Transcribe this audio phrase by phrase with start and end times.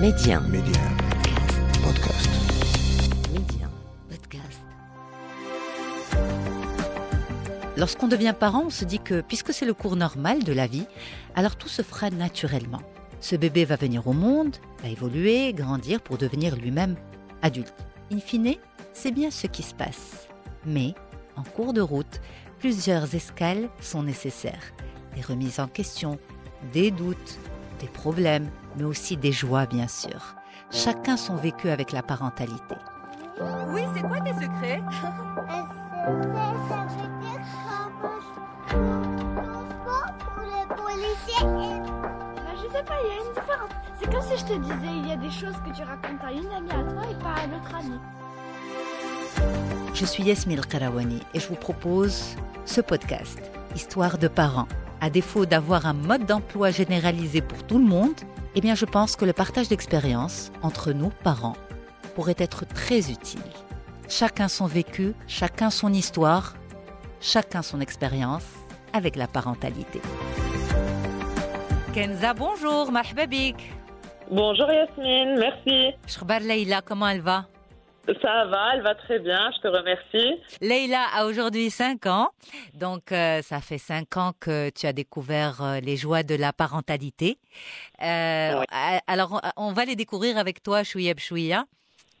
[0.00, 0.40] Média.
[0.40, 0.82] Média.
[1.82, 2.28] Podcast.
[3.32, 3.66] Média.
[4.10, 4.60] Podcast.
[7.78, 10.86] Lorsqu'on devient parent, on se dit que puisque c'est le cours normal de la vie,
[11.34, 12.82] alors tout se fera naturellement.
[13.20, 16.96] Ce bébé va venir au monde, va évoluer, grandir pour devenir lui-même
[17.40, 17.86] adulte.
[18.12, 18.56] In fine,
[18.92, 20.28] c'est bien ce qui se passe.
[20.66, 20.94] Mais,
[21.36, 22.20] en cours de route,
[22.58, 24.74] plusieurs escales sont nécessaires.
[25.14, 26.18] Des remises en question,
[26.74, 27.38] des doutes,
[27.76, 30.34] des problèmes, mais aussi des joies, bien sûr.
[30.70, 32.74] Chacun son vécu avec la parentalité.
[33.68, 34.82] Oui, c'est quoi tes secrets?
[41.42, 43.70] Bah, je sais pas, il y a une différence.
[44.00, 46.32] C'est comme si je te disais, il y a des choses que tu racontes à
[46.32, 48.00] une amie à toi et pas à notre amie.
[49.94, 53.40] Je suis Yasmine Karawani et je vous propose ce podcast,
[53.74, 54.68] Histoire de parents.
[55.00, 58.14] À défaut d'avoir un mode d'emploi généralisé pour tout le monde,
[58.54, 61.56] eh bien je pense que le partage d'expériences entre nous, parents,
[62.14, 63.40] pourrait être très utile.
[64.08, 66.54] Chacun son vécu, chacun son histoire,
[67.20, 68.46] chacun son expérience
[68.92, 70.00] avec la parentalité.
[71.92, 73.56] Kenza, bonjour, marhaba bik.
[74.30, 75.94] Bonjour Yasmine, merci.
[76.06, 77.46] Shkhbar Leïla, comment elle va?
[78.22, 80.40] Ça va, elle va très bien, je te remercie.
[80.60, 82.28] Leïla a aujourd'hui 5 ans,
[82.74, 86.52] donc euh, ça fait 5 ans que tu as découvert euh, les joies de la
[86.52, 87.38] parentalité.
[88.02, 88.64] Euh, Oui.
[89.06, 91.64] Alors, on- va les découvrir avec toi, chouïa chouïa.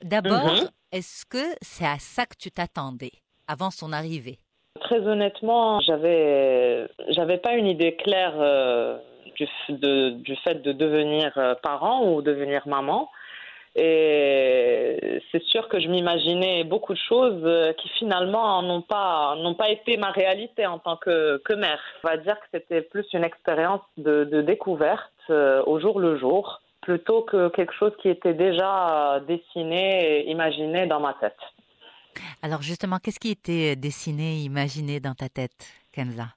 [0.02, 0.68] D'abord, Mhm.
[0.92, 3.12] est-ce que c'est à ça que tu t'attendais
[3.46, 4.38] avant son arrivée?
[4.80, 8.34] Très honnêtement, j'avais j'avais pas une idée claire
[9.36, 13.08] du, de- du fait de devenir parent ou devenir maman.
[13.78, 19.54] Et c'est sûr que je m'imaginais beaucoup de choses euh, qui finalement n'ont pas n'ont
[19.54, 21.78] pas été ma réalité en tant que, que mère.
[22.04, 26.62] On va dire que c'était plus une expérience de, découverte euh, au jour le jour,
[26.80, 31.36] plutôt que quelque chose qui était déjà dessiné et imaginé dans ma tête.
[32.40, 35.52] Alors justement, qu'est-ce qui était dessiné, imaginé dans ta tête,
[35.92, 36.28] Kenza?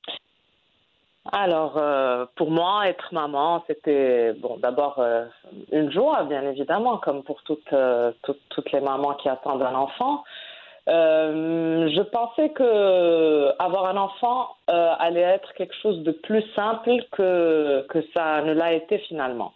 [1.31, 5.25] Alors, euh, pour moi, être maman, c'était bon, d'abord euh,
[5.72, 9.75] une joie, bien évidemment, comme pour toutes, euh, toutes, toutes les mamans qui attendent un
[9.75, 10.23] enfant.
[10.88, 18.00] Je pensais que avoir un enfant allait être quelque chose de plus simple que, que
[18.16, 19.53] ça ne l'a été finalement.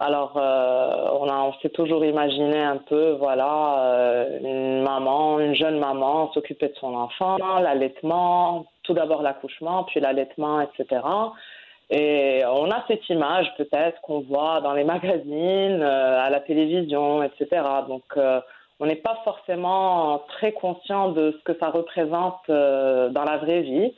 [0.00, 6.68] Alors, on, on s'est toujours imaginé un peu, voilà, une maman, une jeune maman s'occuper
[6.68, 11.00] de son enfant, l'allaitement, tout d'abord l'accouchement, puis l'allaitement, etc.
[11.90, 17.22] Et on a cette image peut-être qu'on voit dans les magazines, euh, à la télévision,
[17.22, 17.62] etc.
[17.88, 18.40] Donc, euh,
[18.80, 23.62] on n'est pas forcément très conscient de ce que ça représente euh, dans la vraie
[23.62, 23.94] vie.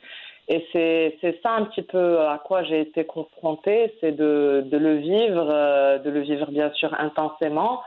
[0.47, 4.97] Et c'est ça un petit peu à quoi j'ai été confrontée, c'est de, de le
[4.97, 7.81] vivre, euh, de le vivre bien sûr intensément,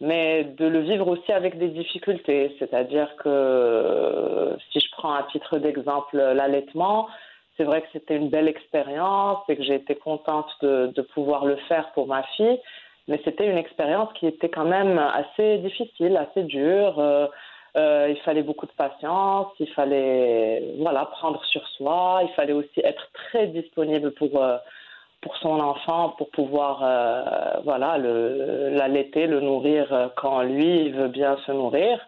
[0.00, 2.56] mais de le vivre aussi avec des difficultés.
[2.58, 7.08] C'est-à-dire que euh, si je prends à titre d'exemple l'allaitement,
[7.56, 11.56] c'est vrai que c'était une belle expérience et que j'ai été contente de, pouvoir le
[11.68, 12.58] faire pour ma fille,
[13.06, 16.98] mais c'était une expérience qui était quand même assez difficile, assez dure.
[16.98, 17.26] Euh,
[17.76, 22.80] euh, il fallait beaucoup de patience, il fallait voilà prendre sur soi, il fallait aussi
[22.82, 24.56] être très disponible pour euh,
[25.20, 31.08] pour son enfant, pour pouvoir euh, voilà le l'allaiter, le nourrir euh, quand lui veut
[31.08, 31.98] bien se nourrir.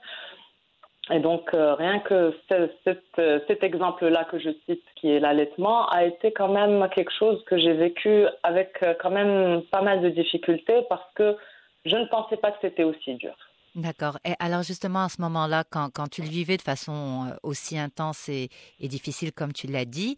[1.11, 3.05] Et donc euh, rien que ce- cet,
[3.49, 7.59] cet exemple-là que je cite, qui est l'allaitement, a été quand même quelque chose que
[7.59, 11.37] j'ai vécu avec quand même pas mal de difficultés parce que
[11.85, 13.35] je ne pensais pas que c'était aussi dur.
[13.75, 14.19] D'accord.
[14.25, 18.29] Et alors justement, à ce moment-là, quand, quand tu le vivais de façon aussi intense
[18.29, 18.49] et,
[18.81, 20.17] difficile comme tu l'as dit,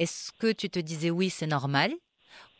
[0.00, 1.92] est-ce que tu te disais oui, c'est normal?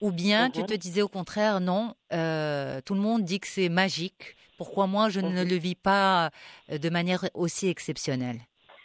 [0.02, 0.66] Ou bien tu Mhm.
[0.66, 5.08] te disais au contraire, non, euh, tout le monde dit que c'est magique, pourquoi moi
[5.08, 5.48] je ne Mhm.
[5.48, 6.30] le vis pas
[6.70, 8.40] euh, de manière aussi exceptionnelle?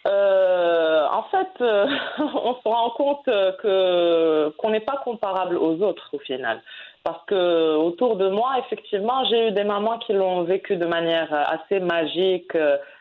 [0.07, 1.85] Euh, en fait, euh,
[2.19, 6.61] on se rend compte que qu'on n'est pas comparable aux autres au final,
[7.03, 11.33] parce que autour de moi, effectivement, j'ai eu des mamans qui l'ont vécu de manière
[11.33, 12.55] assez magique,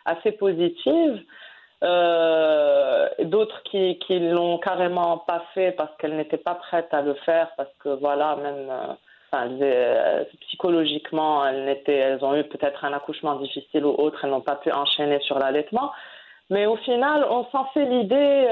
[0.05, 1.23] assez positive,
[1.83, 7.15] euh, d'autres qui qui l'ont carrément pas fait parce qu'elles n'étaient pas prêtes à le
[7.15, 8.95] faire, parce que voilà, même euh,
[9.31, 14.41] enfin, euh, psychologiquement, elles elles ont eu peut-être un accouchement difficile ou autre, elles n'ont
[14.41, 15.93] pas pu enchaîner sur l'allaitement.
[16.51, 18.47] Mais au final, on s'en fait l'idée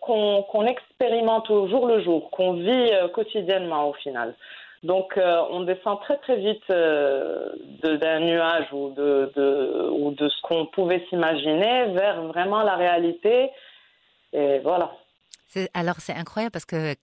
[0.00, 4.34] qu'on expérimente au jour le jour, qu'on vit quotidiennement au final.
[4.86, 7.50] Donc, euh, on descend très très vite euh,
[7.82, 13.50] d'un nuage ou de, de, ou de ce qu'on pouvait s'imaginer vers vraiment la réalité.
[14.32, 14.92] Et voilà.
[15.74, 16.94] Alors c'est incroyable parce que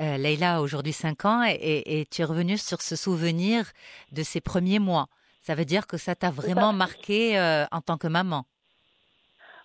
[0.00, 3.64] euh, Leïla a aujourd'hui 5 ans et, tu es revenue sur ce souvenir
[4.12, 5.06] de ses premiers mois.
[5.42, 8.42] Ça veut dire que ça t'a vraiment marqué euh, en tant que maman.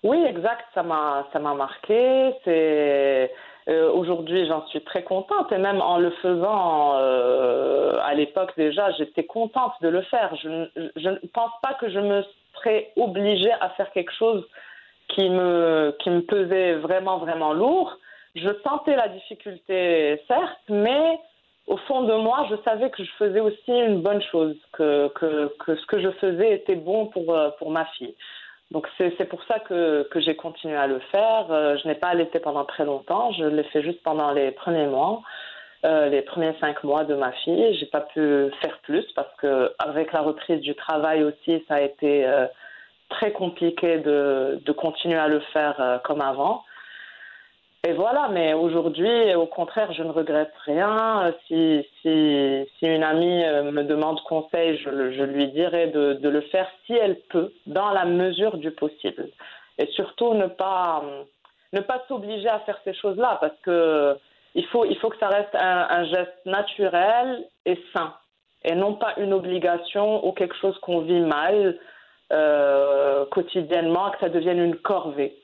[0.04, 2.33] Oui, exact, ça m'a ça m'a marqué.
[2.45, 3.31] C'est
[3.68, 9.26] euh, aujourd'hui, j'en suis très contente et même en le faisant à l'époque déjà, j'étais
[9.26, 10.36] contente de le faire.
[10.36, 12.24] Je, je ne pense pas que je me
[12.56, 14.46] serais obligée à faire quelque chose
[15.10, 17.98] qui me qui me pesait vraiment vraiment lourd
[18.36, 21.20] je sentais la difficulté, certes, mais
[21.68, 25.52] au fond de moi, je savais que je faisais aussi une bonne chose, que, que,
[25.60, 28.14] que ce que je faisais était bon pour, euh, pour ma fille.
[28.72, 31.46] Donc c'est pour ça que, que j'ai continué à le faire.
[31.52, 34.88] Euh, je n'ai pas allaité pendant très longtemps, je l'ai fait juste pendant les premiers
[34.88, 35.22] mois,
[35.86, 37.76] euh, les premiers cinq mois de ma fille.
[37.76, 41.82] J'ai pas pu faire plus parce que avec la reprise du travail aussi, ça a
[41.82, 42.28] été
[43.10, 46.64] très compliqué de, de continuer à le faire comme avant.
[47.88, 51.32] Et voilà, mais aujourd'hui, au contraire, je ne regrette rien.
[51.46, 56.68] Si, si, si une amie euh, me demande conseil, je, lui dirai de, le faire
[56.86, 59.30] si elle peut, dans la mesure du possible.
[59.78, 61.04] Et surtout, ne pas,
[61.74, 64.18] ne pas s'obliger à faire ces choses-là, parce que
[64.56, 68.16] il faut, il faut que ça reste un, un, geste naturel et sain,
[68.64, 71.78] et non pas une obligation ou quelque chose qu'on vit mal
[72.34, 75.36] euh, quotidiennement, que ça devienne une corvée.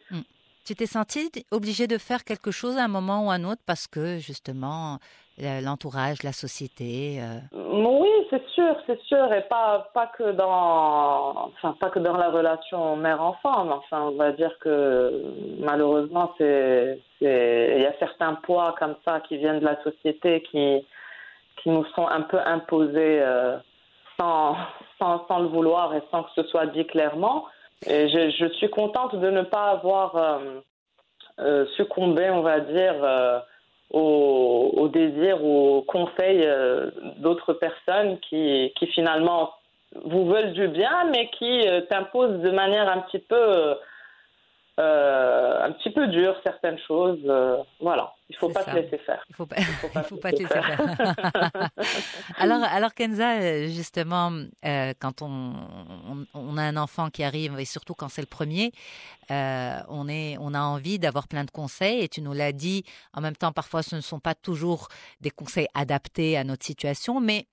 [0.66, 3.62] Tu t'es senti obligé de faire quelque chose à un moment ou à un autre
[3.66, 5.00] parce que justement
[5.64, 7.20] l'entourage, la société.
[7.22, 12.18] Euh, oui, c'est sûr, c'est sûr, et pas pas que dans, enfin pas que dans
[12.18, 15.24] la relation mère-enfant, enfin on va dire que
[15.60, 20.86] malheureusement c'est il y a certains poids comme ça qui viennent de la société qui
[21.62, 23.58] qui nous sont un peu imposés euh,
[24.20, 24.56] sans,
[25.00, 27.46] sans sans le vouloir et sans que ce soit dit clairement.
[27.88, 30.60] Et je, je, suis contente de ne pas avoir euh,
[31.40, 33.40] euh, succombé, on va dire, euh,
[33.90, 39.52] au, au, désir ou au conseil euh, d'autres personnes qui, qui finalement
[40.06, 43.76] vous veulent du bien, mais qui euh, t'imposent de manière un petit peu
[44.82, 47.20] euh, un petit peu dur certaines choses.
[47.26, 49.24] Euh, voilà, il faut pas se laisser faire.
[49.30, 50.82] Il faut pas, il faut pas, faut pas te laisser faire.
[52.38, 54.32] alors, alors Kenza, euh, justement,
[54.66, 55.54] euh, quand on,
[56.10, 58.72] on, on, a un enfant qui arrive et surtout quand c'est le premier,
[59.30, 62.84] on est, on a envie d'avoir plein de conseils et tu nous l'as dit.
[63.14, 64.88] En même temps, parfois, ce ne sont pas toujours
[65.22, 67.46] des conseils adaptés à notre situation, mais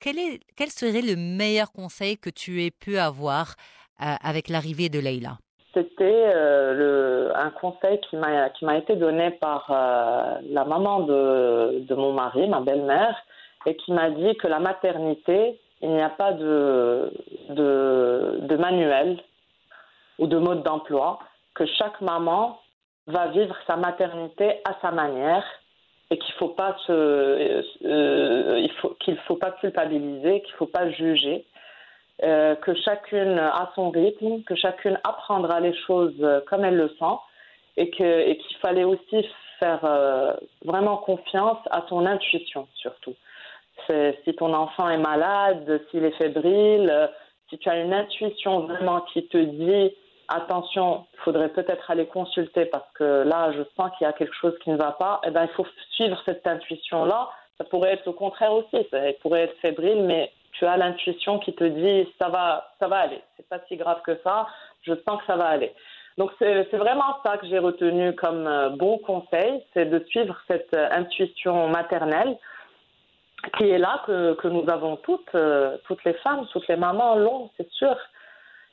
[0.00, 3.54] quel est, quel serait le meilleur conseil que tu aies pu avoir
[3.98, 5.38] avec l'arrivée de Leïla?
[5.74, 12.48] C'était euh, un conseil qui m'a été donné par euh, la maman de, mon mari,
[12.48, 13.16] ma belle-mère,
[13.66, 17.10] et qui m'a dit que la maternité, il n'y a pas de,
[18.56, 19.18] manuel
[20.18, 21.18] ou de mode d'emploi,
[21.54, 22.58] que chaque maman
[23.06, 25.44] va vivre sa maternité à sa manière
[26.10, 26.54] et qu'il faut
[26.90, 27.62] euh,
[29.26, 31.44] faut pas culpabiliser, qu'il faut pas juger
[32.22, 36.88] euh, que chacune a son rythme, que chacune apprendra les choses euh, comme elle le
[36.88, 37.16] sent
[37.76, 39.26] et qu'il fallait aussi
[39.58, 40.32] faire euh,
[40.64, 43.14] vraiment confiance à son intuition surtout.
[43.88, 47.10] Si ton enfant est malade, s'il est fébrile,
[47.50, 49.92] si tu as une intuition vraiment qui te dit
[50.28, 54.34] attention, il faudrait peut-être aller consulter parce que là, je sens qu'il y a quelque
[54.34, 57.28] chose qui ne va pas, eh ben, il faut suivre cette intuition-là.
[57.58, 61.54] Ça pourrait être au contraire aussi, ça pourrait être fébrile, mais tu as l'intuition qui
[61.54, 64.46] te dit ça va, ça va aller, c'est pas si grave que ça,
[64.82, 65.74] je sens que ça va aller.
[66.16, 70.72] Donc c'est vraiment ça que j'ai retenu comme euh, bon conseil, c'est de suivre cette
[70.74, 72.38] euh, intuition maternelle
[73.58, 77.50] qui est là que, nous avons toutes, euh, toutes les femmes, toutes les mamans l'ont,
[77.56, 77.96] c'est sûr.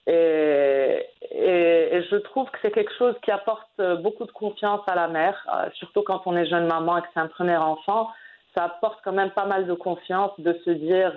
[0.08, 3.70] Et, je trouve que c'est quelque chose qui apporte
[4.02, 7.20] beaucoup de confiance à la mère, surtout quand on est jeune maman et que c'est
[7.20, 8.10] un premier enfant.
[8.56, 11.14] Ça apporte quand même pas mal de confiance de se dire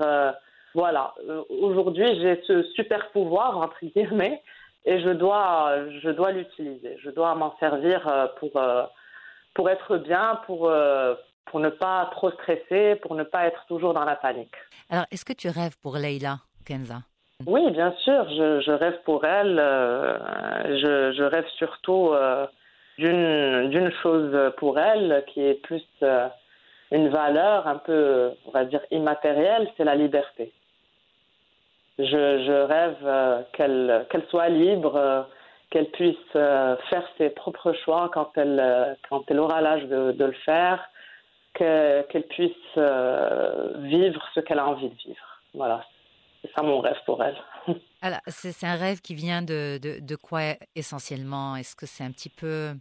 [0.74, 4.42] voilà, euh, aujourd'hui j'ai ce super pouvoir entre guillemets
[4.84, 6.98] et je dois, je dois l'utiliser.
[7.02, 8.84] Je dois m'en servir euh, pour euh,
[9.54, 10.70] pour être bien, pour
[11.46, 14.56] pour ne pas trop stresser, pour ne pas être toujours dans la panique.
[14.90, 17.02] Alors, est-ce que tu rêves pour Leïla, Kenza?
[17.46, 19.56] Oui, bien sûr, je, je rêve pour elle.
[19.56, 22.12] je, je, rêve surtout
[22.98, 25.86] d'une d'une chose pour elle qui est plus
[26.90, 30.52] une valeur un peu, on va dire, immatérielle, c'est la liberté
[31.98, 35.22] je, rêve euh, qu'elle soit libre, euh,
[35.70, 40.84] qu'elle puisse euh, faire ses propres choix quand elle aura l'âge de, le faire,
[41.54, 45.40] qu'elle puisse vivre ce qu'elle a envie de vivre.
[45.54, 45.84] Voilà,
[46.42, 47.36] c'est ça mon rêve pour elle.
[48.02, 50.40] Alors, c'est un rêve qui vient de, quoi
[50.74, 51.56] essentiellement?
[51.56, 52.72] Est-ce que c'est un petit peu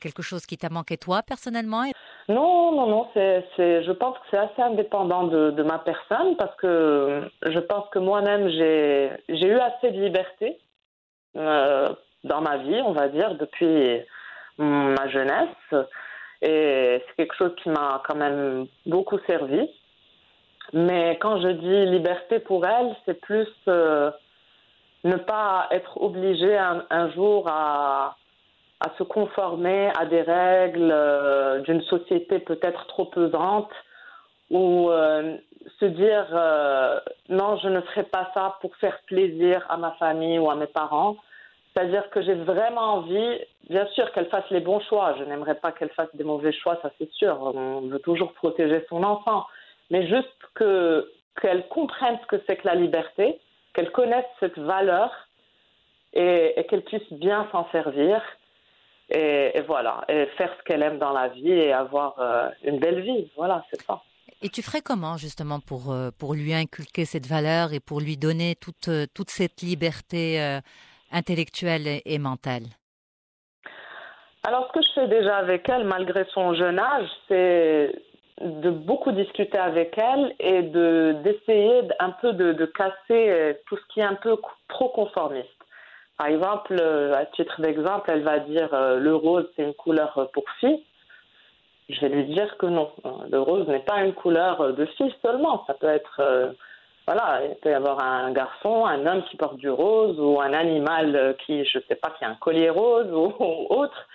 [0.00, 1.84] quelque chose qui t'a manqué toi personnellement?
[2.28, 3.08] Non, non, non.
[3.14, 7.88] C'est, c'est, je pense que c'est assez indépendant de, ma personne parce que je pense
[7.90, 10.58] que moi-même j'ai, j'ai eu assez de liberté
[11.36, 11.92] euh,
[12.24, 14.00] dans ma vie, on va dire, depuis
[14.58, 15.74] ma jeunesse.
[16.42, 19.68] Et c'est quelque chose qui m'a quand même beaucoup servi.
[20.72, 24.10] Mais quand je dis liberté pour elle, c'est plus euh,
[25.04, 28.16] ne pas être obligé un, un jour à,
[28.82, 33.70] à, se conformer à des règles euh, d'une société peut-être trop pesante
[34.50, 35.36] ou euh,
[35.78, 36.98] se dire euh,
[37.28, 40.66] non, je ne ferai pas ça pour faire plaisir à ma famille ou à mes
[40.66, 41.16] parents.
[41.72, 43.38] C'est-à-dire que j'ai vraiment envie,
[43.70, 45.14] bien sûr, qu'elle fasse les bons choix.
[45.18, 47.38] Je n'aimerais pas qu'elle fasse des mauvais choix, ça c'est sûr.
[47.40, 49.46] On veut toujours protéger son enfant.
[49.90, 51.10] Mais juste que,
[51.40, 53.40] qu'elle comprenne ce que c'est que la liberté,
[53.72, 55.10] qu'elle connaisse cette valeur
[56.12, 58.20] et qu'elle puisse bien s'en servir.
[59.10, 62.78] Et, et, voilà, et faire ce qu'elle aime dans la vie et avoir euh, une
[62.78, 63.30] belle vie.
[63.36, 64.00] Voilà, c'est ça.
[64.40, 68.16] Et tu ferais comment justement pour, euh, pour lui inculquer cette valeur et pour lui
[68.16, 70.60] donner toute, euh, toute cette liberté euh,
[71.12, 72.64] intellectuelle et, et mentale?
[74.44, 77.94] Alors, ce que je fais déjà avec elle, malgré son jeune âge, c'est
[78.40, 83.94] de beaucoup discuter avec elle et de d'essayer un peu de, de casser tout ce
[83.94, 84.36] qui est un peu
[84.68, 85.61] trop conformiste.
[86.22, 86.80] Par exemple,
[87.14, 90.84] à titre d'exemple, elle va dire le rose c'est une couleur pour fille
[91.88, 92.90] je vais lui dire que non.
[93.30, 95.64] Le rose n'est pas une couleur de fille seulement.
[95.66, 96.52] Ça peut être, euh,
[97.06, 100.52] voilà, il peut y avoir un garçon, un homme qui porte du rose ou un
[100.52, 103.34] animal qui, je sais pas, qui a un collier rose ou,
[103.70, 104.08] autre.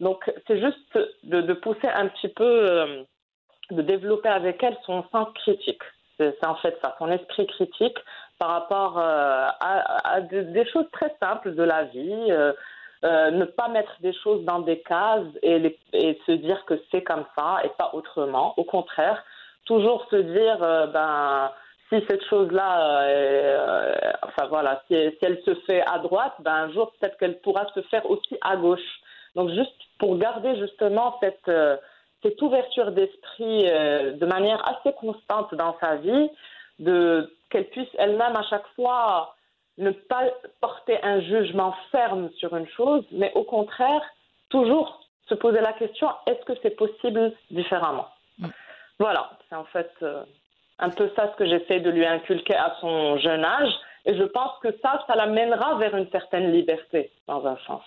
[0.00, 3.02] Donc, c'est juste de, pousser un petit peu, euh,
[3.70, 5.82] de développer avec elle son sens critique.
[6.18, 7.98] C'est en fait ça, son esprit critique
[8.40, 12.26] par rapport euh, à, à, des choses très simples de la vie.
[12.30, 12.52] Euh,
[13.02, 16.74] euh, ne pas mettre des choses dans des cases et, les, et se dire que
[16.90, 18.52] c'est comme ça et pas autrement.
[18.58, 19.24] Au contraire,
[19.64, 21.50] toujours se dire, euh, ben,
[21.88, 26.72] si cette chose-là, euh, enfin voilà, si, si, elle se fait à droite, ben, un
[26.72, 29.00] jour peut-être qu'elle pourra se faire aussi à gauche.
[29.34, 31.50] Donc juste pour garder justement cette,
[32.22, 36.30] cette ouverture d'esprit de manière assez constante dans sa vie,
[36.80, 39.34] de qu'elle puisse elle-même à chaque fois
[39.78, 40.24] ne pas
[40.60, 44.02] porter un jugement ferme sur une chose, mais au contraire,
[44.48, 48.08] toujours se poser la question est-ce que c'est possible différemment?
[48.38, 48.48] Mm.
[48.98, 50.22] Voilà, c'est en fait euh,
[50.78, 53.72] un peu ça ce que j'essaie de lui inculquer à son jeune âge,
[54.06, 57.82] et je pense que ça, ça l'amènera vers une certaine liberté, dans un sens.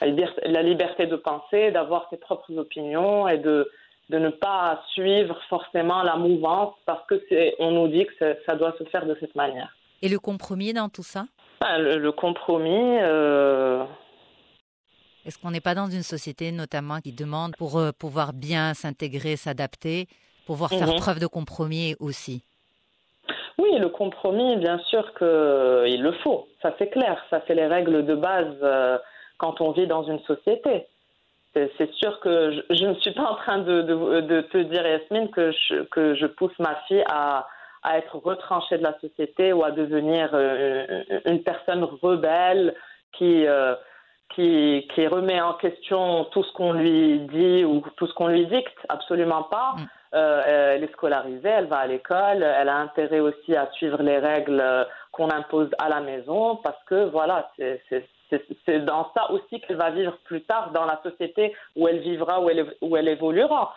[0.00, 3.70] La liberté, la liberté de penser, d'avoir ses propres opinions et de,
[4.10, 8.54] de ne pas suivre forcément la mouvance parce que c'est, on nous dit que ça
[8.54, 9.74] doit se faire de cette manière.
[10.02, 11.26] Et le compromis dans tout ça?
[11.60, 12.98] Ah, le, le, compromis.
[13.00, 13.84] Euh...
[15.24, 19.36] Est-ce qu'on n'est pas dans une société notamment qui demande pour euh, pouvoir bien s'intégrer,
[19.36, 20.06] s'adapter,
[20.46, 20.96] pouvoir faire mmh.
[20.96, 22.42] preuve de compromis aussi?
[23.58, 26.46] Oui, le compromis, bien sûr qu'il le faut.
[26.62, 27.24] Ça c'est clair.
[27.30, 28.98] Ça c'est les règles de base euh,
[29.38, 30.86] quand on vit dans une société.
[31.78, 34.86] C'est sûr que je, je, ne suis pas en train de, de, de te dire,
[34.86, 37.46] Yasmine, que je, que je pousse ma fille à
[37.86, 42.74] à être retranché de la société ou à devenir euh, une personne rebelle
[43.12, 43.76] qui, euh,
[44.34, 48.46] qui, qui remet en question tout ce qu'on lui dit ou tout ce qu'on lui
[48.46, 48.76] dicte.
[48.88, 49.74] Absolument pas.
[49.76, 49.86] Mm.
[50.14, 54.18] Euh, elle est scolarisée, elle va à l'école, elle a intérêt aussi à suivre les
[54.18, 54.62] règles
[55.12, 57.80] qu'on impose à la maison parce que voilà, c'est
[58.30, 62.50] dans ça aussi qu'elle va vivre plus tard dans la société où elle vivra, où
[62.50, 63.74] elle, où elle évoluera.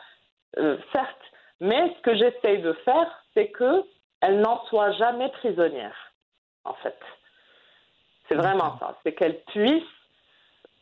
[0.57, 1.17] Euh, certes,
[1.59, 3.83] mais ce que j'essaye de faire, c'est que
[4.21, 5.95] elle n'en soit jamais prisonnière,
[6.65, 6.97] en fait.
[8.27, 8.97] C'est vraiment ça.
[9.03, 9.83] C'est qu'elle puisse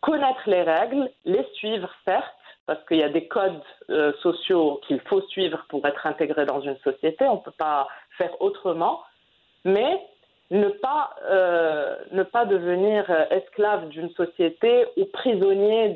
[0.01, 2.33] connaître les règles, les suivre, certes,
[2.65, 6.61] parce qu'il y a des codes euh, sociaux qu'il faut suivre pour être intégré dans
[6.61, 7.25] une société.
[7.25, 9.01] On ne peut pas faire autrement,
[9.63, 10.01] mais
[10.51, 15.95] ne pas, euh, ne pas devenir esclave d'une société ou prisonnier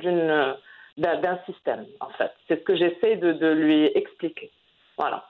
[0.97, 2.31] d'un, système, en fait.
[2.47, 4.51] C'est ce que j'essaie de, de lui expliquer.
[4.97, 5.25] Voilà.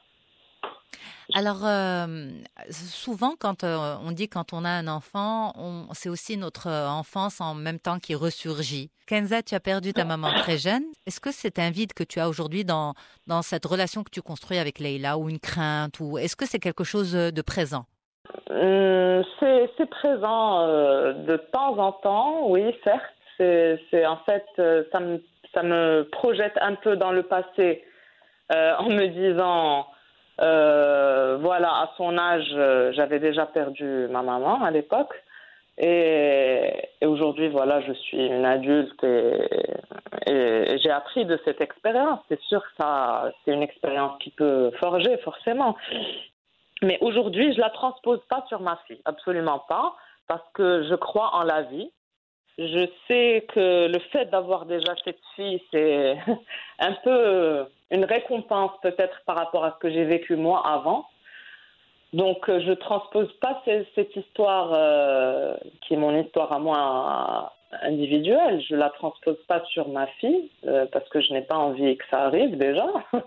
[1.34, 2.30] Alors, euh,
[2.72, 5.54] souvent, quand euh, on dit quand on a un enfant,
[5.94, 8.92] c'est aussi notre enfance en même temps qui ressurgit.
[9.08, 10.84] Kenza, tu as perdu ta maman très jeune.
[11.06, 12.96] Est-ce que c'est un vide que tu as aujourd'hui dans,
[13.28, 16.60] dans cette relation que tu construis avec Leïla ou une crainte ou est-ce que c'est
[16.60, 17.86] quelque chose de présent?
[18.52, 23.16] Euh, C'est présent euh, de temps en temps, oui, certes.
[23.38, 27.84] C'est en fait, euh, ça me, projette un peu dans le passé
[28.52, 29.88] en me disant
[30.38, 35.14] voilà, à son âge, j'avais déjà perdu ma maman à l'époque.
[35.78, 36.72] Et,
[37.04, 39.48] aujourd'hui, voilà, je suis une adulte et,
[40.28, 42.20] et j'ai appris de cette expérience.
[42.30, 45.76] C'est sûr que ça, c'est une expérience qui peut forger, forcément.
[46.84, 49.96] Mais aujourd'hui, je la transpose pas sur ma fille, absolument pas,
[50.28, 51.92] parce que je crois en la vie.
[52.58, 56.18] Je sais que le fait d'avoir déjà cette fille, c'est
[56.80, 61.06] un peu une récompense peut-être par rapport à ce que j'ai vécu moi avant.
[62.14, 67.54] Donc, euh, je transpose pas ce- cette histoire euh, qui est mon histoire à moi
[67.82, 68.62] individuelle.
[68.68, 72.04] Je la transpose pas sur ma fille euh, parce que je n'ai pas envie que
[72.10, 72.88] ça arrive déjà.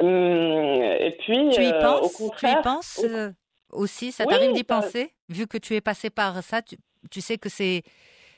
[0.00, 3.30] Hum, Et puis, Tu y euh, penses au Tu y penses au- euh,
[3.72, 4.12] aussi?
[4.12, 5.12] Ça Oui, t'arrive d'y ça- penser?
[5.28, 6.76] Vu que tu es passé par ça, tu,
[7.10, 7.82] tu sais que c'est,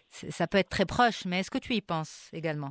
[0.09, 2.71] c'est- ça peut être très proche, mais est-ce que tu y penses également?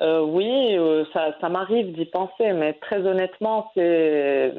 [0.00, 4.52] Euh, oui, euh, ça, ça m'arrive d'y penser, mais très honnêtement, c'est,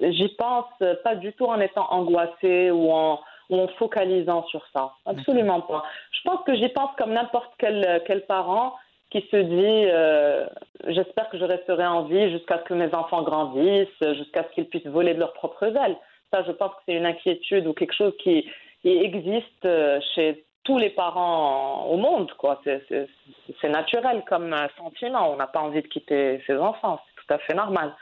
[0.00, 0.66] j'y pense
[1.04, 3.20] pas du tout en étant angoissée ou en,
[3.50, 4.92] ou en focalisant sur ça.
[5.06, 5.84] Absolument pas.
[6.12, 8.74] Je pense que j'y pense comme n'importe quel, quel parent
[9.14, 10.44] qui se dit, euh,
[10.88, 14.68] j'espère que je resterai en vie jusqu'à ce que mes enfants grandissent, jusqu'à ce qu'ils
[14.68, 15.96] puissent voler de leurs propres ailes.
[16.32, 18.44] Ça, je pense que c'est une inquiétude ou quelque chose qui,
[18.82, 22.60] qui existe euh, chez tous les parents au monde, quoi.
[22.64, 25.30] C'est, naturel comme euh, sentiment.
[25.30, 27.00] On n'a pas envie de quitter ses enfants.
[27.06, 27.94] C'est tout à fait normal.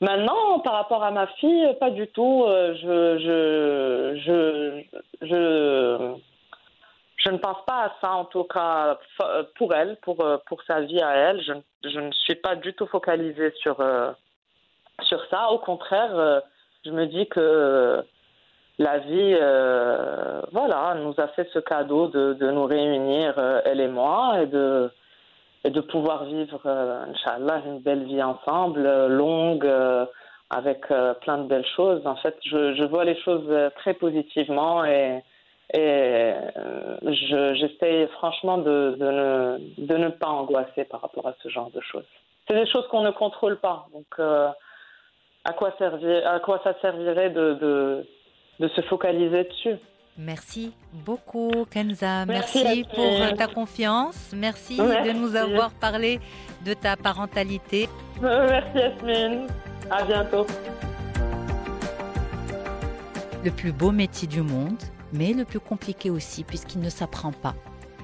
[0.00, 2.44] Maintenant, par rapport à ma fille, pas du tout.
[2.46, 4.86] Euh, Je, je,
[5.22, 6.14] je,
[7.16, 8.98] je, ne pense pas à ça, en tout cas,
[9.56, 11.40] pour elle, pour, euh, pour sa vie à elle.
[11.42, 11.52] Je,
[11.88, 14.12] je ne suis pas du tout focalisée sur, euh,
[15.02, 15.50] sur ça.
[15.50, 16.42] Au contraire,
[16.84, 18.04] je me dis que
[18.78, 19.34] la vie,
[20.52, 24.90] voilà, nous a fait ce cadeau de, de nous réunir, elle et moi, et de,
[25.64, 30.04] et de pouvoir vivre, euh, Inch'Allah, une belle vie ensemble, euh, longue, euh,
[30.50, 32.06] avec euh, plein de belles choses.
[32.06, 35.22] En fait, je, vois les choses très positivement et,
[35.72, 36.34] et
[37.02, 41.70] je- j'essaye franchement de, de, ne, de ne pas angoisser par rapport à ce genre
[41.70, 42.04] de choses.
[42.46, 43.86] C'est des choses qu'on ne contrôle pas.
[43.94, 48.06] Donc, à, quoi servir, à quoi ça servirait de,
[48.60, 49.76] de se focaliser dessus?
[50.16, 52.24] Merci beaucoup, Kenza.
[52.24, 54.30] Merci, pour ta confiance.
[54.34, 55.14] Merci, de Merci.
[55.14, 56.20] nous avoir parlé
[56.64, 57.88] de ta parentalité.
[58.22, 59.48] Merci Yasmine.
[59.90, 60.46] À bientôt.
[63.44, 64.80] Le plus beau métier du monde,
[65.12, 67.56] mais le plus compliqué aussi puisqu'il ne s'apprend pas.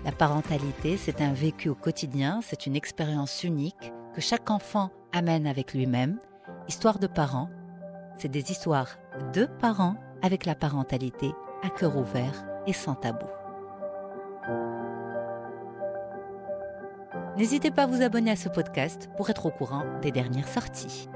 [0.04, 5.46] La parentalité, c'est un vécu au quotidien, c'est une expérience unique que chaque enfant amène
[5.46, 6.18] avec lui-même.
[6.68, 7.50] Histoire de parents,
[8.16, 8.98] c'est des histoires
[9.32, 13.26] de parents avec la parentalité à cœur ouvert et sans tabou.
[17.36, 21.08] N'hésitez pas à vous abonner à ce podcast pour être au courant des dernières sorties.